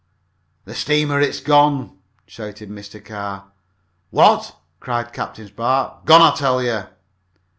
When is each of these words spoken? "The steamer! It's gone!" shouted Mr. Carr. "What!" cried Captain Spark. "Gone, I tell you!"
"The 0.65 0.73
steamer! 0.73 1.19
It's 1.21 1.39
gone!" 1.39 1.99
shouted 2.25 2.71
Mr. 2.71 3.05
Carr. 3.05 3.51
"What!" 4.09 4.55
cried 4.79 5.13
Captain 5.13 5.45
Spark. 5.45 6.05
"Gone, 6.05 6.23
I 6.23 6.35
tell 6.35 6.63
you!" 6.63 6.85